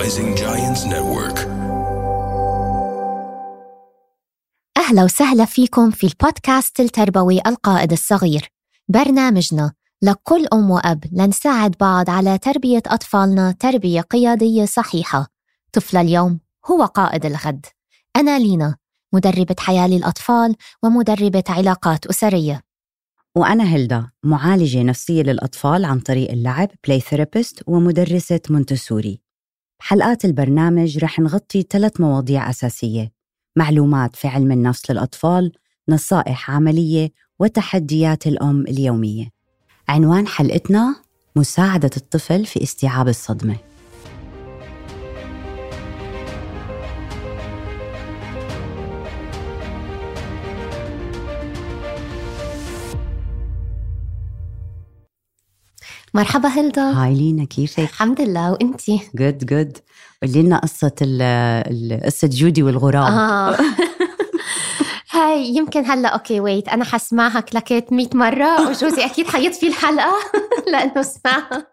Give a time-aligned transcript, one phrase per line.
[0.00, 1.38] Rising Giants Network.
[4.76, 8.48] أهلا وسهلا فيكم في البودكاست التربوي القائد الصغير.
[8.88, 9.72] برنامجنا
[10.02, 15.26] لكل أم وأب لنساعد بعض على تربية أطفالنا تربية قيادية صحيحة.
[15.72, 16.40] طفل اليوم
[16.70, 17.66] هو قائد الغد.
[18.16, 18.76] أنا لينا
[19.12, 22.62] مدربة حياة للأطفال ومدربة علاقات أسرية.
[23.34, 29.29] وأنا هيلدا معالجة نفسية للأطفال عن طريق اللعب play therapist ومدرسة مونتسوري.
[29.80, 33.12] بحلقات البرنامج رح نغطي ثلاث مواضيع أساسية.
[33.56, 35.52] معلومات في علم النفس للأطفال
[35.88, 39.28] نصائح عملية وتحديات الأم اليومية.
[39.88, 40.94] عنوان حلقتنا
[41.36, 43.56] مساعدة الطفل في استيعاب الصدمة.
[56.14, 56.82] مرحبا هيلدا.
[56.82, 58.52] هاي لينا كيفك؟ الحمد لله.
[58.52, 59.78] وإنتي؟ good good
[60.22, 60.92] قولي لنا قصة
[62.04, 63.56] قصة جودي والغراب آه.
[65.20, 70.12] هاي يمكن هلا okay wait أنا حسمعها كلكيت 100 مرة وجوزي أكيد حيطفي الحلقة
[70.72, 71.66] لأنه سمعها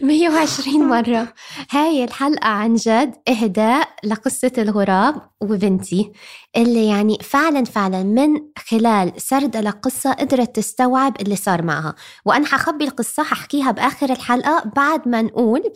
[0.00, 1.34] 120 مرة.
[1.70, 6.12] هاي الحلقة عن جد إهداء لقصة الغراب وبنتي
[6.56, 11.94] اللي يعني فعلا فعلا من خلال سرد لقصة قدرت تستوعب اللي صار معها.
[12.24, 15.72] وأنا حخبي القصة ححكيها بآخر الحلقة بعد ما نقول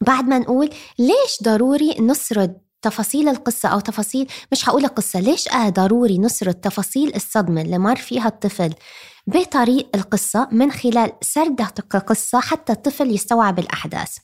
[0.00, 5.68] بعد ما نقول ليش ضروري نسرد تفاصيل القصة أو تفاصيل مش هقول القصة ليش آه
[5.68, 8.74] ضروري نسرد تفاصيل الصدمة اللي مر فيها الطفل
[9.26, 14.16] بطريق القصة من خلال سردها كقصة حتى الطفل يستوعب الأحداث؟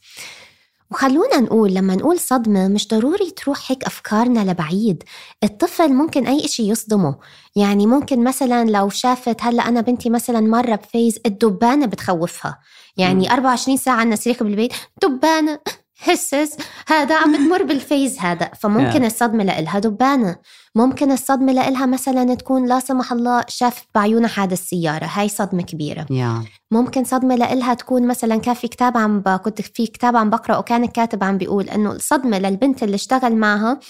[0.90, 5.02] وخلونا نقول لما نقول صدمة مش ضروري تروح هيك أفكارنا لبعيد
[5.44, 7.18] الطفل ممكن أي إشي يصدمه.
[7.56, 12.58] يعني ممكن مثلا لو شافت هلأ أنا بنتي مثلا مرة ب phase الدبانة بتخوفها.
[12.96, 15.58] يعني 24 ساعة عنا صريخ بالبيت دبانة.
[16.02, 16.56] هسا
[16.88, 19.04] هذا عم بتمر بال phase هذا فممكن Yeah.
[19.04, 20.36] الصدمة لإلها دبانة.
[20.74, 26.06] ممكن الصدمة لإلها مثلا تكون لا سمح الله شاف بعيونها حادث سيارة هاي صدمة كبيرة.
[26.10, 29.28] يا ممكن صدمة لإلها تكون مثلا كان في كتاب عم ب...
[29.28, 33.80] كنت في كتاب عم بقرأ وكان الكاتب عم بيقول إنه الصدمة للبنت اللي اشتغل معها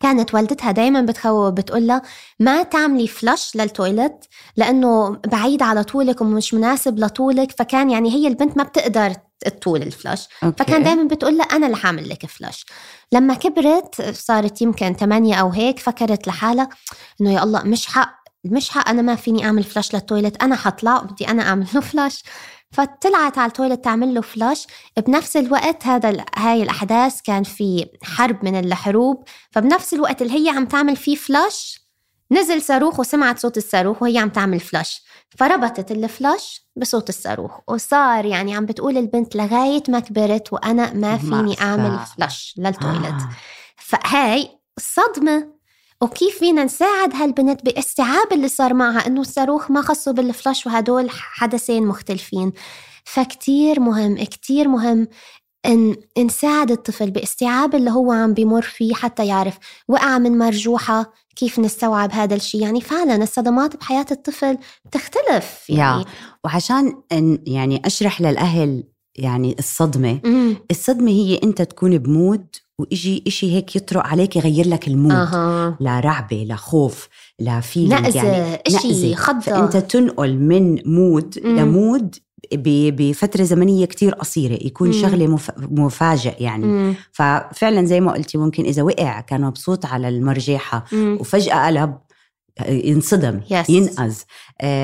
[0.00, 2.02] كانت والدتها دايما بتخوف بتقول لها
[2.40, 4.24] ما تعملي flush لل toilet
[4.56, 9.90] لأنه بعيد على طولك ومش مناسب لطولك فكان يعني هي البنت ما بتقدر تطول ال
[9.90, 10.64] flush okay.
[10.64, 12.66] فكان دائما بتقول لها أنا اللي حاعمل لك flush
[13.12, 16.68] لما كبرت صارت يمكن ثمانية أو هيك فكرت لحالها
[17.20, 20.56] إنه يا الله مش حق مش حق أنا ما فيني أعمل flush لل toilet أنا
[20.56, 22.24] حطلع وبدي أنا أعمل له flush
[22.72, 24.66] فطلعت على ال toilet تعمل له flush
[25.06, 29.24] بنفس الوقت هذا هاي الأحداث كان في حرب من الحروب.
[29.50, 31.86] فبنفس الوقت اللي هي عم تعمل فيه flush
[32.30, 35.02] نزل صاروخ وسمعت صوت الصاروخ وهي عم تعمل flush
[35.38, 41.18] فربطت ال flush بصوت الصاروخ وصار يعني عم بتقول البنت لغاية ما كبرت وأنا ما
[41.18, 41.60] فيني.
[41.60, 43.28] أعمل flush لل toilet آه.
[43.76, 44.48] فهاي
[44.78, 45.56] صدمة
[46.00, 51.10] وكيف فينا نساعد هالبنت باستيعاب اللي صار معها إنه الصاروخ ما خصه بال flush وهدول
[51.10, 52.52] حدثين مختلفين
[53.04, 55.08] فكتير مهم كتير مهم
[55.66, 61.58] إن نساعد الطفل باستيعاب اللي هو عم بيمر فيه حتى يعرف وقع من مرجوحة كيف
[61.58, 66.04] نستوعب هذا الشيء يعني فعلا الصدمات بحياة الطفل بتختلف يعني.
[66.44, 68.84] وعشان إن يعني أشرح للأهل
[69.16, 70.20] يعني الصدمة.
[70.24, 70.56] مم.
[70.70, 72.46] الصدمة هي أنت تكون ب mood
[72.78, 75.12] ويجي إشي هيك يطرق عليك يغير لك ال mood.
[75.12, 75.76] أها.
[75.80, 79.40] لا رعبة لا خوف لا feeling نقزة يعني إشي خضة.
[79.40, 81.58] فأنت تنقل من mood مم.
[81.58, 82.16] ل mood
[82.54, 84.94] بفترة زمنية كتير قصيرة يكون مم.
[85.02, 85.50] شغلة مف...
[85.58, 86.94] مفاجئ يعني مم.
[87.12, 91.16] ففعلا زي ما قلتي ممكن إذا وقع كان مبسوط على المرجيحة مم.
[91.20, 91.98] وفجأة قلب
[92.68, 93.70] ينصدم Yes.
[93.70, 94.24] ينقز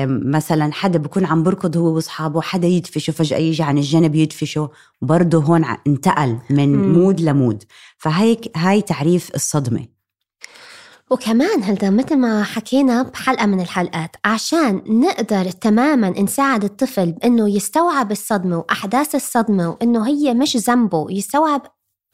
[0.07, 4.69] مثلا حدا بكون عم بركض هو وأصحابه حدا يدفشه فجأة يجي عن الجنب يدفشه
[5.01, 6.93] برضه هون انتقل من مم.
[6.99, 7.63] مود لمود
[7.97, 9.85] فهيك هاي تعريف الصدمة
[11.11, 18.11] وكمان هلدا مثل ما حكينا بحلقة من الحلقات عشان نقدر تماما نساعد الطفل بأنه يستوعب
[18.11, 21.61] الصدمة وأحداث الصدمة وأنه هي مش ذنبه يستوعب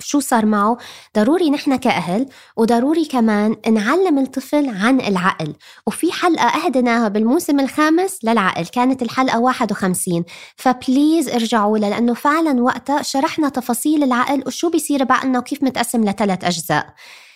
[0.01, 0.77] شو صار معه
[1.17, 2.25] ضروري نحن كأهل
[2.57, 5.55] وضروري كمان نعلم الطفل عن العقل.
[5.87, 10.23] وفي حلقة أهدناها بالموسم الخامس للعقل كانت الحلقة 51
[10.55, 16.43] فبليز ارجعوا لها لأنه فعلا وقتها شرحنا تفاصيل العقل وشو بيصير بعقلنا وكيف متقسم لثلاث
[16.43, 16.93] أجزاء.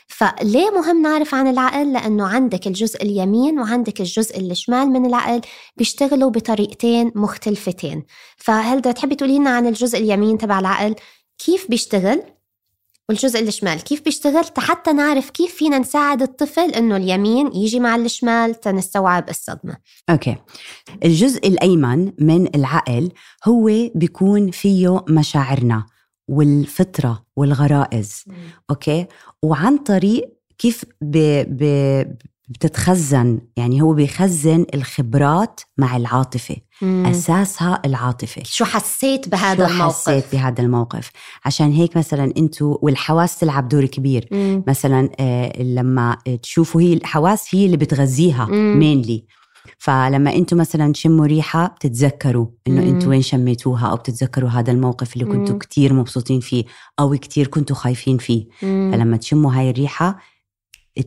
[0.08, 5.42] فليه مهم نعرف عن العقل؟ لأنه عندك الجزء اليمين وعندك الجزء الشمال من العقل
[5.78, 8.04] بيشتغلوا بطريقتين مختلفتين.
[8.38, 10.96] فهل تحبي تقولي لنا عن الجزء اليمين تبع العقل؟
[11.46, 12.24] كيف بيشتغل؟
[13.10, 18.60] والجزء الشمال كيف بيشتغل؟ حتى نعرف كيف فينا نساعد الطفل إنه اليمين يجي مع الشمال
[18.60, 19.78] تنستوعب الصدمة.
[20.10, 20.36] okay.
[21.04, 23.12] الجزء الأيمن من العقل
[23.46, 25.86] هو بيكون فيه مشاعرنا
[26.28, 28.24] والفطرة والغرائز.
[28.70, 29.08] okay؟
[29.44, 31.18] وعن طريق كيف ب...
[31.48, 31.64] ب...
[32.50, 37.06] بتتخزن يعني هو بيخزن الخبرات مع العاطفة مم.
[37.06, 41.12] أساسها العاطفة شو حسيت بهذا شو الموقف حسيت بهذا الموقف
[41.46, 44.64] عشان هيك مثلا أنتوا والحواس تلعب دور كبير مم.
[44.68, 48.46] مثلا آه، لما تشوفوا هي الحواس هي اللي بتغذيها.
[48.46, 49.26] mainly
[49.78, 52.84] فلما أنتم مثلا تشموا ريحه بتتذكروا إنه.
[52.84, 55.58] أنتم وين شميتوها أو بتتذكروا هذا الموقف اللي كنتوا.
[55.58, 56.64] كتير مبسوطين فيه
[57.00, 58.92] أو كتير كنتوا خايفين فيه مم.
[58.94, 60.20] فلما تشموا هاي الريحة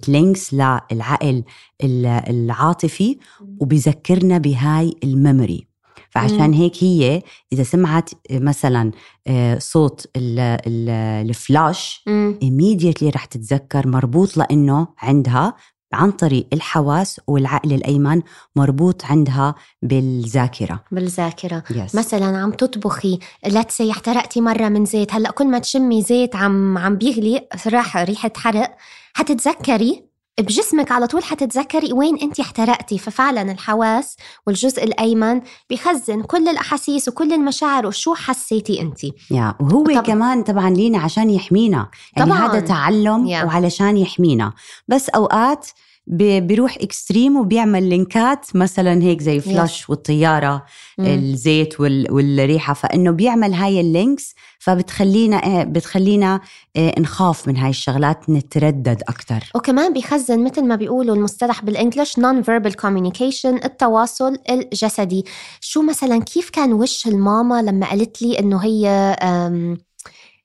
[0.03, 1.45] ت links للعقل
[1.85, 3.19] ال- العاطفي
[3.61, 5.67] وبيذكرنا بهاي ال memory
[6.11, 6.53] فعشان.
[6.53, 8.91] هيك هي إذا سمعت مثلا
[9.27, 12.05] آه، صوت ال- ال- ال flush
[12.45, 15.55] immediately رح تتذكر مربوط لإنه عندها
[15.97, 18.23] عن طريق الحواس والعقل الأيمن
[18.57, 20.81] مربوط عندها بالذاكرة.
[20.93, 21.63] بالذاكرة.
[21.71, 26.79] yes مثلا عم تطبخي say احترقتي مرة من زيت هلأ كل ما تشمي زيت عم
[26.79, 28.77] عم بيغلي راح ريحة حرق.
[29.15, 30.07] حتتذكري
[30.41, 32.99] بجسمك على طول حتتذكري وين انت احترقتي.
[32.99, 34.17] ففعلا الحواس
[34.47, 35.41] والجزء الأيمن
[35.71, 40.01] بيخزن كل الأحاسيس وكل المشاعر وشو حسيتي انت يا وهو طبعاً.
[40.01, 41.89] كمان طبعا لينا عشان يحمينا.
[42.17, 42.51] يعني طبعاً.
[42.51, 43.45] هذا تعلم يا.
[43.45, 44.53] وعلشان يحمينا.
[44.89, 45.67] بس أوقات
[46.07, 50.65] بيروح extreme وبيعمل link ات مثلا هيك زي flush والطيارة
[50.99, 52.75] الزيت وال- والريحة.
[52.75, 56.41] فإنه بيعمل هاي ال links فبتخلينا إيه بتخلينا
[56.77, 62.43] إيه نخاف من هاي الشغلات نتردد أكثر وكمان بيخزن مثل ما بيقولوا المصطلح بالإنجلش non
[62.45, 65.25] verbal communication التواصل الجسدي.
[65.61, 69.17] شو مثلا كيف كان وش الماما لما قالت لي إنه هي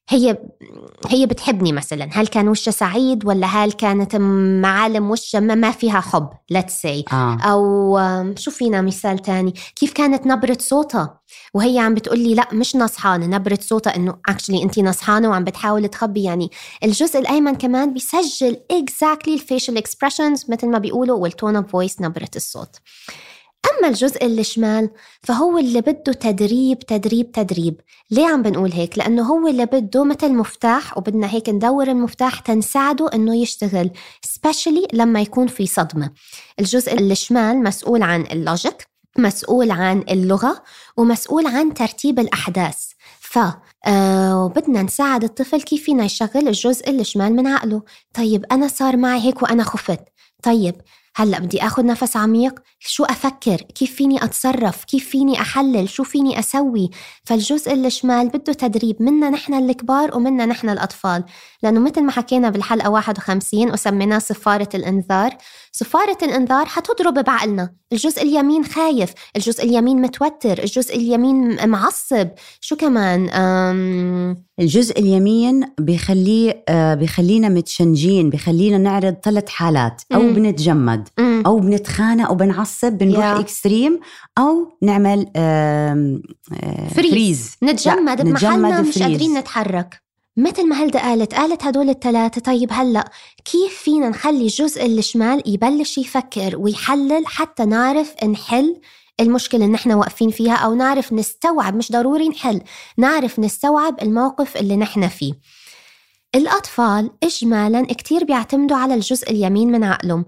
[0.09, 0.38] هي
[1.07, 2.09] هي بتحبني مثلا.
[2.12, 4.15] هل كان وشها سعيد ولا هل كانت
[4.62, 7.13] معالم وشها ما ما فيها حب let's say.
[7.13, 7.38] آه.
[7.42, 8.00] أو
[8.36, 11.19] شو فينا مثال تاني؟ كيف كانت نبرة صوتها؟
[11.53, 13.25] وهي عم بتقول لي لا مش نصحانة.
[13.25, 16.24] نبرة صوتها إنه actually انت نصحانة وعم بتحاول تخبي.
[16.24, 16.51] يعني
[16.83, 22.01] الجزء الأيمن كمان بيسجل exactly ال facial expressions مثل ما بيقولوا وال tone of voice
[22.01, 22.75] نبرة الصوت.
[23.66, 24.90] أما الجزء الشمال
[25.24, 27.81] فهو اللي بده تدريب تدريب تدريب.
[28.12, 33.10] ليه عم بنقول هيك؟ لأنه هو اللي بده مثل مفتاح وبدنا هيك ندور المفتاح تنساعده
[33.13, 33.92] إنه يشتغل
[34.22, 36.12] specially لما يكون في صدمة.
[36.60, 38.88] الجزء الشمال مسؤول عن ال logic
[39.18, 40.64] مسؤول عن اللغة
[40.98, 42.78] ومسؤول عن ترتيب الأحداث.
[43.19, 43.40] ف
[43.88, 47.84] آه وبدنا نساعد الطفل كيف فينا يشغل الجزء الشمال من عقله.
[48.14, 50.00] طيب أنا صار معي هيك وأنا خفت.
[50.44, 50.75] طيب
[51.16, 52.60] هلأ بدي آخذ نفس عميق.
[52.80, 56.90] شو أفكر؟ كيف فيني أتصرف؟ كيف فيني أحلل؟ شو فيني أسوي؟
[57.24, 59.02] فالجزء الشمال بده تدريب.
[59.02, 61.24] منا نحن الكبار ومنا نحن الأطفال.
[61.63, 65.38] لأنه مثل ما حكينا بالحلقة 51 وسميناه صفارة الإنذار.
[65.72, 67.74] صفارة الإنذار حتضرب بعقلنا.
[67.94, 69.14] الجزء اليمين خايف.
[69.36, 70.64] الجزء اليمين متوتر.
[70.64, 72.28] الجزء اليمين معصب.
[72.62, 74.44] شو كمان؟ أم...
[74.60, 78.30] الجزء اليمين بيخليه آه بيخلينا متشنجين.
[78.30, 80.02] بيخلينا نعرض ثلاث حالات.
[80.14, 80.19] أو.
[80.19, 81.00] بنتجمد.
[81.46, 83.40] أو بنتخانق وبنعصب بنروح Yeah.
[83.40, 84.00] إكستريم
[84.38, 86.22] أو نعمل آم،
[86.64, 87.10] آه freeze.
[87.12, 89.00] freeze نتجمد بمحلنا مش.
[89.02, 90.02] قادرين نتحرك
[90.38, 93.12] مثل ما هلدا قالت قالت هدول الثلاثة طيب هلأ
[93.46, 98.82] كيف فينا نخلي الجزء الشمال يبلش يفكر ويحلل حتى نعرف نحل
[99.20, 102.62] المشكلة اللي نحن واقفين فيها أو نعرف نستوعب مش ضروري نحل
[102.98, 105.34] نعرف نستوعب الموقف اللي نحن فيه
[106.36, 110.26] الأطفال إجمالا كتير بيعتمدوا على الجزء اليمين من عقلهم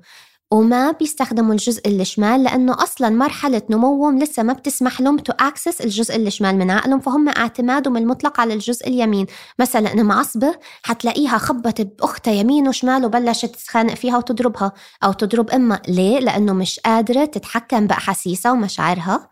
[0.53, 6.15] وما بيستخدموا الجزء الشمال لأنه أصلا مرحلة نموهم لسه ما بتسمح لهم to access الجزء
[6.15, 9.25] الشمال من عقلهم فهم اعتمادهم المطلق على الجزء اليمين.
[9.59, 14.71] مثلا معصبة حتلاقيها خبت بأختها يمين وشمال وبلشت تتخانق فيها وتضربها
[15.03, 15.81] أو تضرب أمها.
[15.87, 19.29] ليه؟ لأنه مش قادرة تتحكم بأحاسيسها ومشاعرها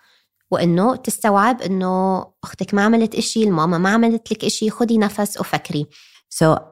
[0.51, 5.87] وإنه تستوعب إنه أختك ما عملت إشي الماما ما عملت لك إشي خدي نفس وفكري.
[6.29, 6.70] so,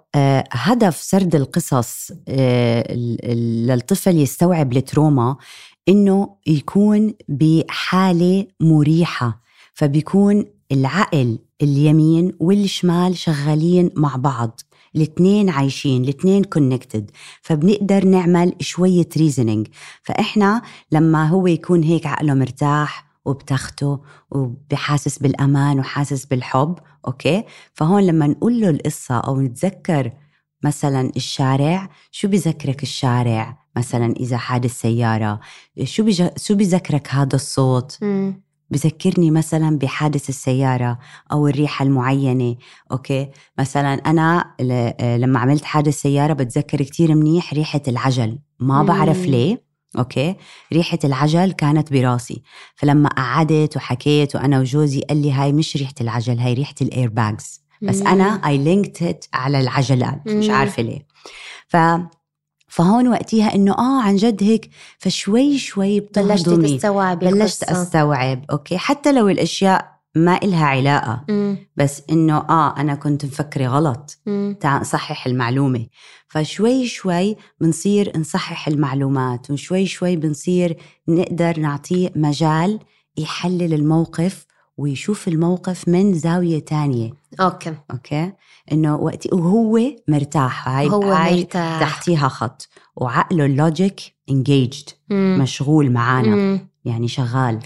[0.51, 5.35] هدف سرد القصص ال- ال- للطفل يستوعب ال trauma
[5.89, 9.41] إنه يكون بحالة مريحة
[9.73, 14.61] فبيكون العقل اليمين والشمال شغالين مع بعض
[14.95, 17.11] الاثنين عايشين الاثنين connected
[17.41, 19.67] فبنقدر نعمل شوية reasoning
[20.03, 20.61] فإحنا
[20.91, 23.99] لما هو يكون هيك عقله مرتاح وبتخته
[24.31, 26.75] وبحاسس بالأمان وحاسس بالحب
[27.07, 30.11] أوكي؟ فهون لما نقول له القصة أو نتذكر
[30.63, 35.39] مثلا الشارع شو بذكرك الشارع؟ مثلا إذا حادث سيارة
[35.83, 36.23] شو بيج...
[36.37, 38.41] شو بذكرك هذا الصوت؟ مم.
[38.71, 40.99] بذكرني مثلا بحادث السيارة
[41.31, 42.55] أو الريحة المعينة
[42.91, 43.29] أوكي؟
[43.59, 48.87] مثلا أنا ل- لما عملت حادث سيارة بتذكر كتير منيح ريحة العجل ما مم.
[48.87, 49.68] بعرف ليه.
[49.97, 50.35] أوكي
[50.73, 52.41] ريحة العجل كانت براسي
[52.75, 57.09] فلما قعدت وحكيت وأنا وجوزي قال لي هاي مش ريحة العجل هاي ريحة ال air
[57.09, 58.07] bags بس مم.
[58.07, 60.55] أنا I linked على العجلات مش مم.
[60.55, 61.05] عارفة ليه
[61.67, 61.77] ف
[62.67, 67.81] فهون وقتها إنه آه عن جد هيك فشوي شوي بلشتي بتهضمي تستوعبي بلشت القصة.
[67.81, 71.23] أستوعب أوكي حتى لو الأشياء ما إلها علاقة.
[71.29, 71.57] مم.
[71.77, 74.17] بس إنه آه أنا كنت مفكرة غلط.
[74.25, 74.55] مم.
[74.61, 75.85] تعال نصحح المعلومة.
[76.27, 82.79] فشوي شوي بنصير نصحح المعلومات وشوي شوي بنصير نقدر نعطيه مجال
[83.17, 84.45] يحلل الموقف
[84.77, 87.13] ويشوف الموقف من زاوية تانية.
[87.41, 87.73] أوكي.
[87.91, 88.31] أوكي؟
[88.71, 90.67] إنه وقت وهو مرتاح.
[90.69, 91.79] هاي هو مرتاح.
[91.79, 92.67] تحتيها خط.
[92.95, 93.99] وعقله ال logic
[94.31, 94.93] engaged.
[95.09, 95.37] مم.
[95.41, 96.35] مشغول معانا.
[96.35, 96.67] مم.
[96.85, 97.59] يعني شغال.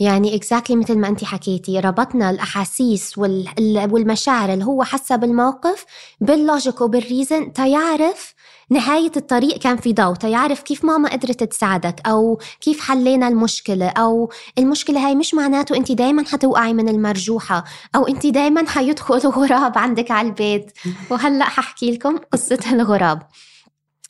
[0.00, 5.84] يعني exactly مثل ما انت حكيتي ربطنا الأحاسيس وال- ال- والمشاعر اللي هو حسها بالموقف
[6.20, 8.34] بال logic وبال reason تيعرف
[8.70, 14.30] نهاية الطريق كان في ضوء تيعرف كيف ماما قدرت تساعدك أو كيف حلينا المشكلة أو
[14.58, 17.64] المشكلة هاي مش معناته أنت دايما حتوقعي من المرجوحة
[17.96, 20.72] أو أنت دايما حيدخل غراب عندك على البيت.
[21.10, 23.22] وهلأ ححكي لكم قصة الغراب.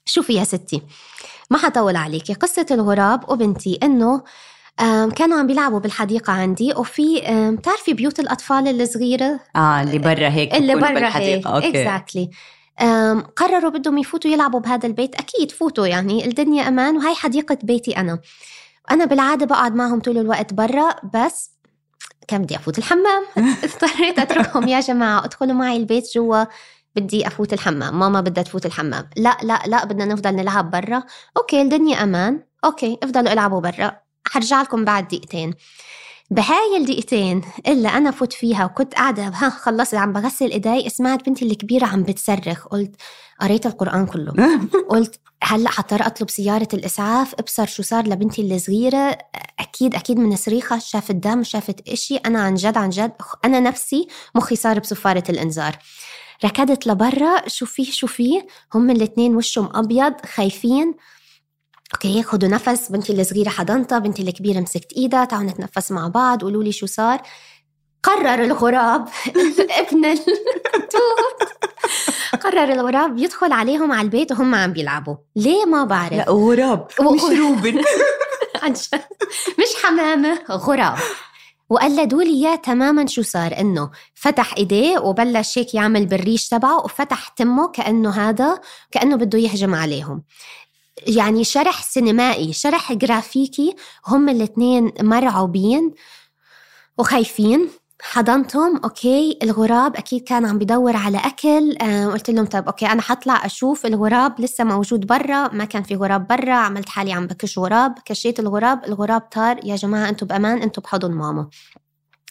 [0.06, 0.82] شوفي يا ستي
[1.50, 4.22] ما حطول عليكي قصة الغراب وبنتي إنه
[5.16, 6.72] كانوا عم بيلعبوا بالحديقة عندي.
[6.74, 7.20] وفي
[7.58, 10.94] بتعرفي بيوت الأطفال الصغيرة؟ آه اللي برا هيك اللي برا هيك.
[10.94, 12.30] بالحديقة أوكي exactly
[13.36, 15.14] قرروا بدهم يفوتوا يلعبوا بهذا البيت.
[15.14, 16.26] أكيد فوتوا يعني.
[16.26, 18.18] الدنيا أمان وهي حديقة بيتي أنا.
[18.90, 21.50] أنا بالعادة بقعد معهم طول الوقت برا بس
[22.28, 23.24] كان بدي أفوت الحمام؟
[23.64, 24.68] اضطريت أتركهم.
[24.68, 26.44] يا جماعة ادخلوا معي البيت جوا.
[26.96, 27.98] بدي أفوت الحمام.
[27.98, 29.08] ماما بدها تفوت الحمام.
[29.16, 31.02] لا لا لا بدنا نفضل نلعب برا.
[31.36, 32.40] أوكي الدنيا أمان.
[32.64, 34.05] أوكي افضلوا العبوا برا.
[34.26, 35.54] حرجع لكم بعد دقيقتين.
[36.30, 41.44] بهاي الدقيقتين اللي أنا فوت فيها وكنت قاعدة ها خلصت عم بغسل إيدي سمعت بنتي
[41.44, 42.96] الكبيرة عم بتصرخ قلت
[43.40, 44.32] قريت القرآن كله.
[44.90, 49.18] قلت هلأ حضطر أطلب سيارة الإسعاف أبصر شو صار لبنتي الصغيرة.
[49.60, 52.16] أكيد أكيد من صريخها شافت دم شافت إشي.
[52.16, 53.12] أنا عن جد عن جد
[53.44, 55.78] أنا نفسي مخي صار بصفارة الإنذار.
[56.44, 60.94] ركضت لبرا شو فيه شو فيه؟ هم الاثنين وشهم أبيض خايفين.
[61.94, 66.64] أوكي خدوا نفس بنتي الصغيرة حضنتها بنتي الكبيرة مسكت إيدها تعالوا نتنفس مع بعض قولوا
[66.64, 67.22] لي شو صار.
[68.02, 69.08] قرر الغراب
[69.80, 70.18] ابن
[72.42, 75.16] قرر الغراب يدخل عليهم على البيت وهم عم بيلعبوا.
[75.36, 77.82] ليه ما بعرف؟ لا غراب مش روبن.
[78.62, 78.70] عن.
[79.58, 80.98] مش حمامة غراب.
[81.70, 87.28] وقلدوا لي اياه تماما شو صار؟ إنه فتح إيديه وبلش هيك يعمل بالريش تبعه وفتح
[87.28, 90.22] تمه كأنه هذا كأنه بده يهجم عليهم.
[91.06, 93.76] يعني شرح سينمائي شرح جرافيكي
[94.06, 95.94] هم الاثنين مرعوبين
[96.98, 97.68] وخايفين.
[98.02, 99.38] حضنتهم أوكي.
[99.42, 101.76] الغراب أكيد كان عم بدور على أكل.
[101.82, 105.48] آه قلت لهم طب أوكي أنا حطلع أشوف الغراب لسه موجود برا.
[105.48, 106.54] ما كان في غراب برا.
[106.54, 107.94] عملت حالي عم بكش غراب.
[108.04, 108.84] كشيت الغراب.
[108.84, 111.48] الغراب طار يا جماعة أنتم بأمان أنتم بحضن ماما.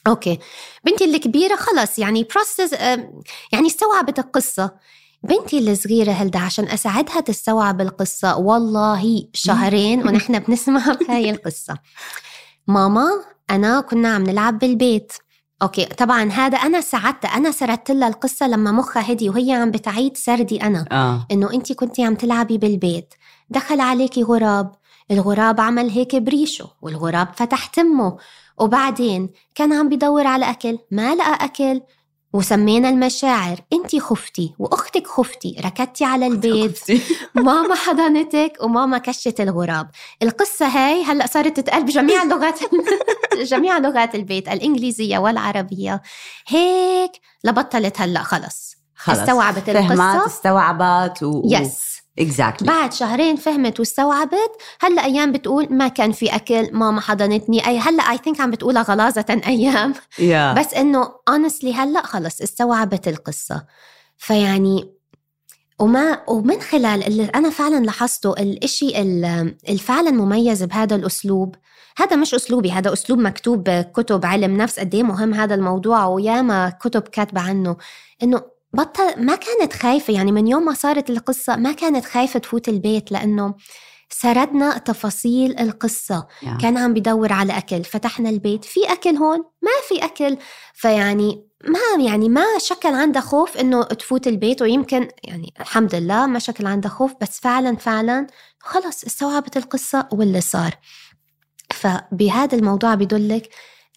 [0.08, 0.40] أوكي.
[0.84, 2.00] بنتي الكبيرة خلص.
[2.00, 2.74] يعني process
[3.52, 4.72] يعني استوعبت القصة.
[5.24, 11.78] بنتي الصغيرة هلدا عشان أساعدها تستوعب القصة؟ والله شهرين ونحن بنسمع بهاي القصة.
[12.68, 13.08] ماما
[13.50, 15.14] أنا كنا عم نلعب بالبيت.
[15.62, 20.18] أوكي طبعا هذا أنا ساعدتها أنا سردت لها القصة لما مخها هدي وهي عم بتعيد
[20.18, 20.86] سردي أنا.
[20.92, 21.28] آه.
[21.32, 23.14] إنه انت كنتي عم تلعبي بالبيت.
[23.50, 24.72] دخل عليكي غراب.
[25.12, 28.18] الغراب عمل هيك بريشه والغراب فتح تمه.
[28.58, 31.82] وبعدين كان عم بدور على أكل ما لقى أكل.
[32.36, 33.58] وسمينا المشاعر.
[33.74, 35.56] انت خفتي واختك خفتي.
[35.66, 36.80] ركضتي على البيت.
[37.36, 39.90] ماما حضنتك وماما كشت الغراب.
[40.24, 42.60] القصة هاي هلأ صارت تتقال بجميع لغات
[43.52, 44.48] جميع لغات البيت.
[44.50, 46.02] الإنجليزية والعربية.
[46.48, 47.12] هيك
[47.44, 48.24] لبطلت هلأ.
[48.24, 48.76] خلص.
[48.96, 49.20] خلص.
[49.20, 54.52] استوعبت القصة؟ استوعبت و yes exactly بعد شهرين فهمت واستوعبت.
[54.82, 58.82] هلا أيام بتقول ما كان في أكل ماما حضنتني أي هلا I think عم بتقولها
[58.84, 59.94] غلاظه أيام.
[60.20, 63.64] yeah بس إنه honestly هلا خلص استوعبت القصة.
[64.18, 64.92] فيعني
[65.80, 71.56] وما ومن خلال اللي أنا فعلا لاحظته الإشي ال- الفعلا مميز بهذا الأسلوب.
[71.98, 76.70] هذا مش أسلوبي هذا أسلوب مكتوب بكتب علم نفس قد إيه مهم هذا الموضوع وياما
[76.70, 77.76] كتب كاتبة عنه.
[78.24, 78.42] إنه
[78.76, 83.12] بطل ما كانت خايفة يعني من يوم ما صارت القصة ما كانت خايفة تفوت البيت
[83.12, 83.56] لأنه
[84.10, 86.28] سردنا تفاصيل القصة.
[86.44, 86.58] يا.
[86.62, 90.38] كان عم بدور على أكل فتحنا البيت في أكل هون؟ ما في أكل.
[90.74, 96.40] فيعني ما يعني ما شكل عندها خوف إنه تفوت البيت ويمكن يعني الحمد لله ما
[96.40, 98.28] شكل عندها خوف بس فعلا فعلا
[98.60, 100.76] خلص استوعبت القصة واللي صار.
[101.74, 103.50] فبهذا الموضوع بدلك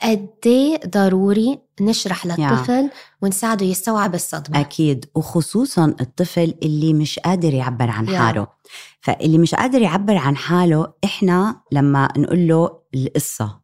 [0.03, 2.91] قد إيه ضروري نشرح للطفل
[3.23, 8.19] ونساعده يستوعب الصدمة أكيد وخصوصا الطفل اللي مش قادر يعبر عن يا.
[8.19, 8.47] حاله
[9.01, 13.61] فاللي مش قادر يعبر عن حاله إحنا لما نقول له القصة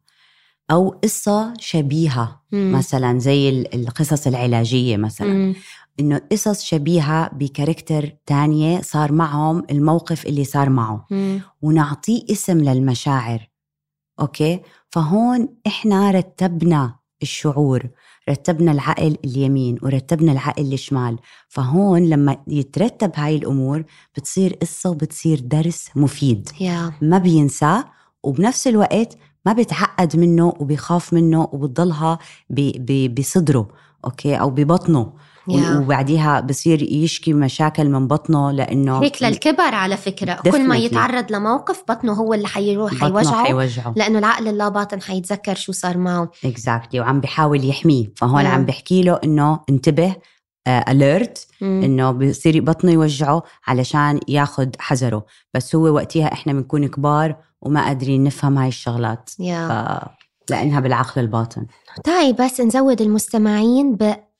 [0.71, 2.71] أو قصة شبيهة مم.
[2.71, 5.55] مثلا زي ال- القصص العلاجية مثلا مم.
[5.99, 11.41] إنه قصص شبيهة بكاركتر تانية صار معهم الموقف اللي صار معه مم.
[11.61, 13.47] ونعطيه اسم للمشاعر
[14.19, 17.89] أوكي؟ فهون إحنا رتبنا الشعور
[18.29, 21.19] رتبنا العقل اليمين ورتبنا العقل الشمال.
[21.47, 23.83] فهون لما يترتب هاي الأمور
[24.17, 26.49] بتصير قصة وبتصير درس مفيد.
[26.59, 26.93] yeah.
[27.01, 27.85] ما بينساه
[28.23, 32.19] وبنفس الوقت ما بيتعقد منه وبيخاف منه وبتضلها
[33.17, 33.67] بصدره
[34.05, 35.13] أوكي؟ أو ببطنه.
[35.47, 35.77] yeah.
[35.77, 40.33] وبعديها بصير يشكي مشاكل من بطنه لأنه هيك للكبر على فكرة.
[40.33, 40.77] كل ما.
[40.77, 43.93] يتعرض لموقف بطنه هو اللي حيروح حيوجعه حيوجعه.
[43.95, 46.31] لأنه العقل اللاباطن حيتذكر شو صار معه.
[46.45, 48.13] اكزاكتلي وعم بيحاول يحميه.
[48.15, 48.47] فهون Yeah.
[48.47, 50.15] عم بحكي له إنه انتبه
[50.67, 51.81] اليرت مم.
[51.83, 55.25] إنه بصير بطنه يوجعه علشان ياخذ حذره.
[55.53, 59.29] بس هو وقتها إحنا بنكون كبار وما قادرين نفهم هاي الشغلات.
[59.39, 60.51] يا ف...
[60.51, 61.65] لأنها بالعقل الباطن.
[62.03, 63.95] تعي بس نزود المستمعين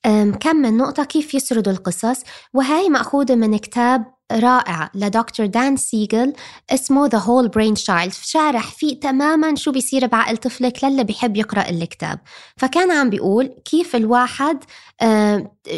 [0.06, 2.22] بكم من نقطة كيف يسردوا القصص؟
[2.54, 6.32] وهي مأخوذة من كتاب رائع لدكتور دان سيجل
[6.70, 11.68] اسمه The Whole Brain Child شارح فيه تماما شو بيصير بعقل طفلك للي بيحب يقرأ
[11.68, 12.18] الكتاب.
[12.56, 14.64] فكان عم بيقول كيف الواحد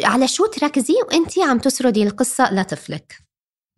[0.03, 3.15] على شو تركزي وانتي عم تسردي القصة لطفلك.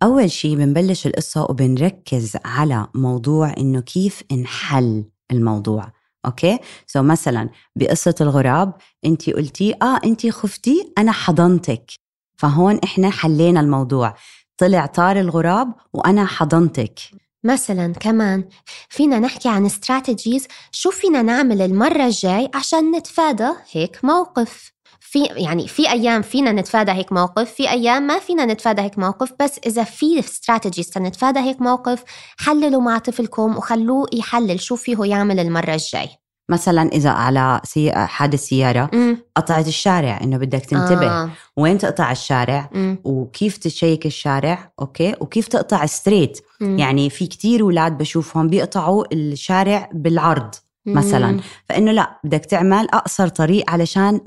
[0.04, 5.92] أول شيء بنبلش القصة وبنركز على موضوع إنه كيف انحل الموضوع.
[6.26, 8.74] أوكي؟ so مثلا بقصة الغراب
[9.06, 11.92] أنت قلتي آه أنت خفتي أنا حضنتك.
[12.38, 14.16] فهون إحنا حلينا الموضوع.
[14.58, 17.00] طلع طار الغراب وأنا حضنتك.
[17.44, 18.50] مثلا كمان
[18.90, 24.72] فينا نحكي عن strategies شو فينا نعمل المرة الجاي عشان نتفادى هيك موقف؟
[25.12, 29.34] في يعني في أيام فينا نتفادى هيك موقف في أيام ما فينا نتفادى هيك موقف
[29.40, 32.04] بس إذا في strategies تنتفادى هيك موقف
[32.38, 36.10] حللوا مع طفلكم وخلوه يحلل شو فيه يعمل المرة الجاي
[36.50, 37.92] مثلا إذا على سي...
[37.92, 39.18] حادث سيارة مم.
[39.36, 41.30] قطعت الشارع إنه بدك تنتبه آه.
[41.58, 42.98] وين تقطع الشارع مم.
[43.04, 46.80] وكيف تشيك الشارع okay وكيف تقطع street مم.
[46.80, 51.32] يعني في كتير ولاد بشوفهم بيقطعوا الشارع بالعرض مثلاً.
[51.32, 51.42] مم.
[51.70, 54.22] فإنه لا بدك تعمل أقصر طريق علشان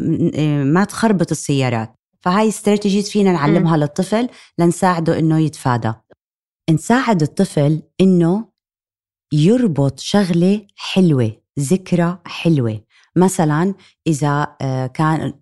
[0.73, 5.93] ما تخربط السيارات فهاي strategies فينا نعلمها للطفل لنساعده إنه يتفادى
[6.71, 8.49] نساعد الطفل إنه
[9.33, 12.81] يربط شغلة حلوة ذكرى حلوة
[13.16, 13.74] مثلا
[14.07, 15.33] إذا آه، كان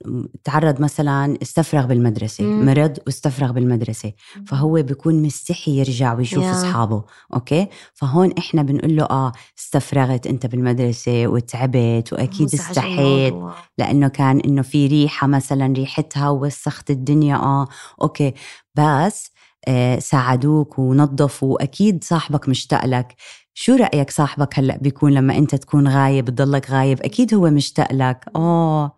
[0.44, 2.64] تعرض مثلا استفرغ بالمدرسة مم.
[2.66, 4.12] مرض واستفرغ بالمدرسة
[4.46, 6.44] فهو بيكون مستحي يرجع ويشوف.
[6.44, 7.04] أصحابه
[7.34, 13.34] أوكي فهون إحنا بنقول له آه استفرغت أنت بالمدرسة وتعبت وأكيد استحيت.
[13.78, 17.68] لأنه كان إنه في ريحة مثلا ريحتها وسخت الدنيا آه
[18.02, 18.34] okay
[18.74, 19.30] بس
[19.68, 23.14] آه ساعدوك ونظفوا أكيد صاحبك مشتاق لك
[23.54, 28.24] شو رأيك صاحبك هلأ بيكون لما أنت تكون غايب تضلك غايب؟ أكيد هو مشتاق لك.
[28.36, 28.96] آه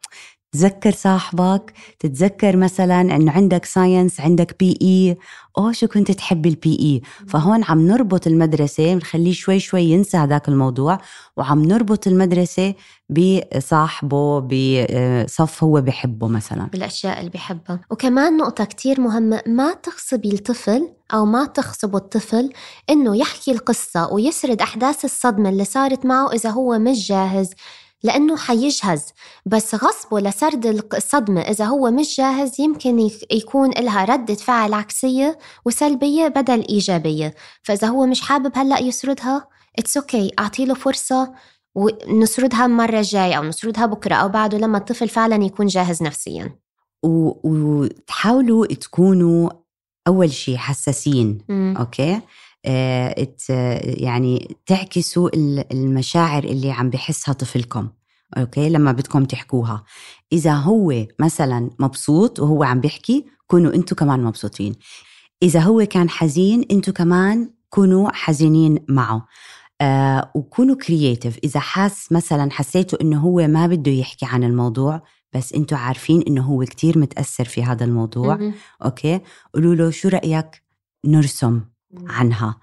[0.52, 4.78] تذكر صاحبك؟ تتذكر مثلا إنه عندك science عندك P.E.
[4.82, 7.02] أوه شو كنت تحبي ال P.E.
[7.28, 10.98] فهون عم نربط المدرسة بنخليه شوي شوي ينسى هذاك الموضوع
[11.36, 12.74] وعم نربط المدرسة
[13.10, 16.66] بصاحبه بصف هو بحبه مثلا.
[16.66, 17.80] بالأشياء اللي بيحبها.
[17.90, 22.52] وكمان نقطة كتير مهمة ما تغصبي الطفل أو ما تغصبوا الطفل
[22.90, 27.50] إنه يحكي القصة ويسرد أحداث الصدمة اللي صارت معه إذا هو مش جاهز
[28.02, 29.04] لأنه حيجهز
[29.46, 35.38] بس غصبه لسرد الصدمة إذا هو مش جاهز يمكن يك- يكون لها ردة فعل عكسية
[35.66, 40.32] وسلبية بدل إيجابية فإذا هو مش حابب هلأ يسردها it's okay okay.
[40.38, 41.32] أعطيله فرصة
[41.74, 46.56] ونسردها المرة الجاية أو نسردها بكرة أو بعده لما الطفل فعلا يكون جاهز نفسيا
[47.02, 49.50] وتحاولوا تكونوا
[50.08, 51.74] أول شيء حساسين مم.
[51.78, 52.20] okay؟
[52.66, 53.50] آه ات-
[54.00, 57.88] يعني تعكسوا ال- المشاعر اللي عم بحسها طفلكم
[58.38, 59.84] okay؟ لما بدكم تحكوها.
[60.32, 64.74] إذا هو مثلا مبسوط وهو عم بيحكي كونوا أنتم كمان مبسوطين.
[65.42, 69.26] إذا هو كان حزين أنتم كمان كونوا حزينين معه.
[69.80, 75.02] آه وكونوا creative إذا حاس مثلا حسيتوا إنه هو ما بده يحكي عن الموضوع
[75.34, 78.36] بس أنتم عارفين انه هو كتير متأثر في هذا الموضوع.
[78.36, 78.54] مم.
[78.84, 79.20] okay؟
[79.54, 80.62] قولوا له شو رأيك
[81.04, 81.60] نرسم
[82.06, 82.56] عنها؟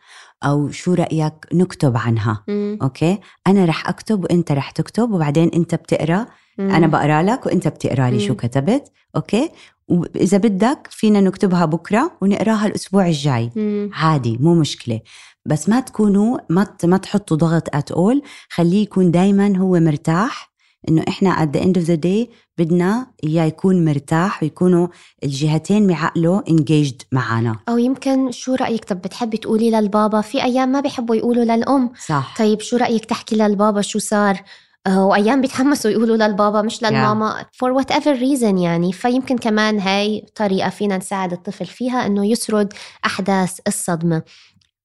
[0.44, 2.80] أو شو رأيك نكتب عنها؟ مم.
[2.82, 6.26] okay؟ أنا رح أكتب وأنت رح تكتب وبعدين أنت بتقرأ.
[6.58, 6.72] مم.
[6.72, 8.38] أنا بقرأ لك وأنت بتقرأ لي شو مم.
[8.38, 8.92] كتبت.
[9.16, 9.50] okay؟
[9.88, 13.52] وإذا بدك فينا نكتبها بكرة ونقراها الأسبوع الجاي.
[13.56, 13.90] مم.
[13.94, 15.00] عادي مو مشكلة.
[15.46, 20.51] بس ما تكونوا ما ما تحطوا ضغط ات اول خليه يكون دائما هو مرتاح.
[20.90, 24.88] إنه إحنا at the end of the day بدنا إياه يكون مرتاح ويكونوا
[25.24, 30.80] الجهتين بعقله engaged معنا أو يمكن شو رأيك؟ طب بتحبي تقولي للبابا؟ في أيام ما
[30.80, 31.92] بيحبوا يقولوا للأم.
[32.06, 32.36] صح.
[32.38, 34.42] طيب شو رأيك تحكي للبابا شو صار؟
[34.88, 37.46] آه، وأيام بيتحمسوا يقولوا للبابا مش للماما.
[37.56, 38.94] For whatever reason يعني.
[38.94, 42.74] فيمكن كمان هاي طريقة فينا نساعد الطفل فيها إنه يسرد
[43.06, 44.22] أحداث الصدمة.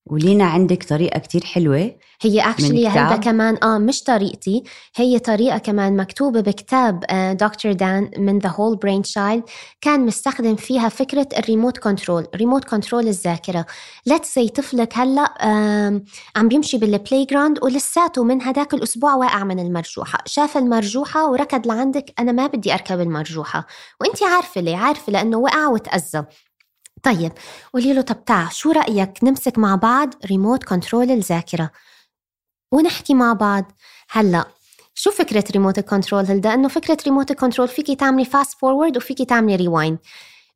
[0.07, 1.97] ولينا عندك طريقة كتير حلوة.
[2.23, 4.63] هي actually؟ هيدا كمان آه مش طريقتي.
[4.97, 7.01] هي طريقة كمان مكتوبة بكتاب
[7.41, 9.43] دكتور دان من The Whole-Brain Child
[9.81, 13.67] كان مستخدم فيها فكرة ال remote control remote control الذاكرة.
[14.07, 15.35] let's say طفلك هلأ
[16.37, 20.19] عم بيمشي بال playground ولساته من هداك الأسبوع واقع من المرجوحة.
[20.27, 23.67] شاف المرجوحة وركض لعندك أنا ما بدي أركب المرجوحة.
[24.01, 26.25] وانت عارفة ليه؟ عارفة لأنه وقع وتأذى.
[27.07, 27.33] طيب
[27.75, 31.71] قولي له طب تعال شو رأيك نمسك مع بعض remote control الذاكرة؟
[32.73, 33.73] ونحكي مع بعض.
[34.11, 34.45] هلأ
[34.95, 39.57] شو فكرة remote control هلدا؟ إنه فكرة ريموت كنترول فيكي تعملي fast forward وفيكي تعملي
[39.57, 39.99] rewind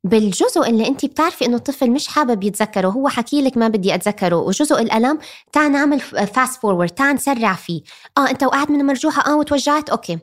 [0.03, 4.35] بالجزء اللي انت بتعرفي إنه الطفل مش حابب يتذكره هو حكي لك ما بدي أتذكره.
[4.35, 5.19] وجزء الألم
[5.51, 7.81] تعال نعمل fast forward تعال نسرع فيه.
[8.17, 10.19] آه أنت وقعت من المرجوحه آه وتوجعت okay.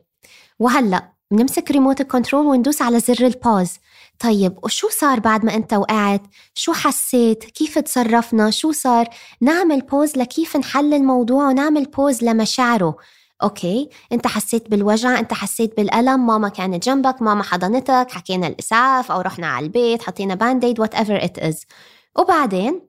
[0.59, 3.73] وهلأ بنمسك remote control وندوس على زر ال pause
[4.19, 6.23] طيب وشو صار بعد ما انت وقعت؟
[6.55, 9.09] شو حسيت؟ كيف تصرفنا شو صار؟
[9.41, 12.97] نعمل pause لكيف نحل الموضوع ونعمل pause لمشاعره.
[13.43, 19.21] okay انت حسيت بالوجع انت حسيت بالألم ماما كانت جنبك ماما حضنتك حكينا الإسعاف أو
[19.21, 21.65] رحنا على البيت حطينا band-aid whatever it is
[22.19, 22.89] وبعدين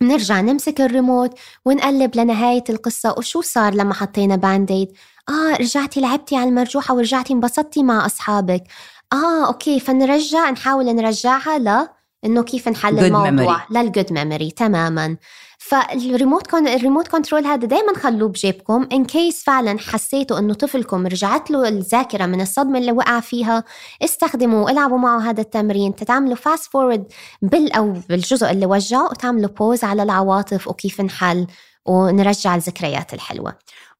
[0.00, 3.14] بنرجع نمسك الريموت ونقلب لنهاية القصة.
[3.18, 4.92] وشو صار لما حطينا band-aid
[5.28, 8.64] آه رجعتي لعبتي على المرجوحة ورجعتي انبسطتي مع أصحابك.
[9.12, 11.88] آه okay فنرجع نحاول نرجعها ل
[12.24, 13.58] إنه كيف نحل Good الموضوع.
[13.58, 13.72] memory.
[13.72, 15.16] لل good memory تماما.
[15.58, 18.88] فال remote con- ال remote control هذا دائما خلوه بجيبكم.
[18.92, 23.64] in case فعلا حسيتوا إنه طفلكم رجعت له الذاكرة من الصدمة اللي وقع فيها
[24.02, 27.04] استخدموا والعبوا معه هذا التمرين تتعملوا fast forward
[27.42, 31.46] بال أو بالجزء اللي وجعه وتعملوا pause على العواطف وكيف نحل
[31.86, 33.54] ونرجع الذكريات الحلوة.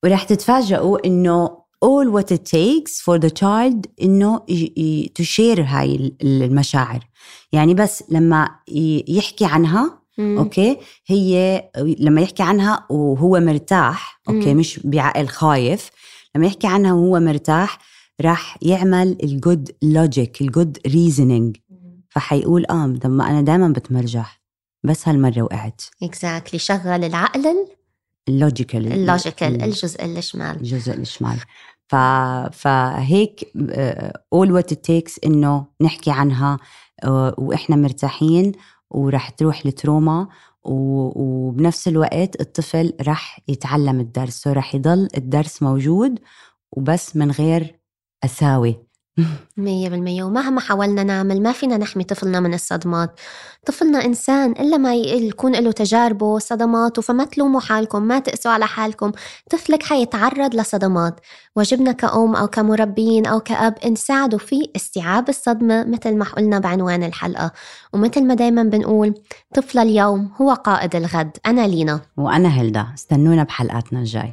[0.04, 4.38] ورح تتفاجئوا إنه all what it takes for the child إنه
[5.20, 7.00] to share هاي ال- المشاعر.
[7.52, 8.50] يعني بس لما
[9.08, 10.38] يحكي عنها مم.
[10.38, 14.60] okay هي لما يحكي عنها وهو مرتاح okay مم.
[14.60, 15.90] مش بعقل خايف
[16.36, 17.78] لما يحكي عنها وهو مرتاح
[18.20, 21.56] راح يعمل ال good logic ال good reasoning
[22.10, 24.40] فحيقول آه طب ما أنا دائما بتمرجح.
[24.84, 25.82] بس هالمرة وقعت.
[26.02, 27.66] exactly شغل العقل
[28.28, 31.38] ال logical ال logical الجزء الشمال الجزء الشمال
[31.88, 31.94] ف...
[32.52, 33.52] فهيك
[34.34, 36.58] all what it takes إنه نحكي عنها
[37.04, 38.52] آه، وإحنا مرتاحين
[38.90, 40.28] ورح تروح ال trauma
[40.64, 46.18] وبنفس الوقت الطفل رح يتعلم الدرس ورح يضل الدرس موجود
[46.72, 47.80] وبس من غير
[48.22, 48.85] قساوة
[49.56, 50.24] مية بالمية.
[50.24, 53.20] ومهما حاولنا نعمل ما فينا نحمي طفلنا من الصدمات.
[53.66, 59.12] طفلنا إنسان إلا ما يكون له تجاربه صدماته فما تلوموا حالكم ما تقسوا على حالكم.
[59.50, 61.20] طفلك حيتعرض لصدمات.
[61.56, 67.52] واجبنا كأم أو كمربين أو كأب نساعده في استيعاب الصدمة مثل ما قلنا بعنوان الحلقة.
[67.92, 69.14] ومثل ما دايما بنقول
[69.54, 71.36] طفل اليوم هو قائد الغد.
[71.46, 72.00] أنا لينا.
[72.16, 72.86] وأنا هلدا.
[72.94, 74.32] استنونا بحلقاتنا الجاي.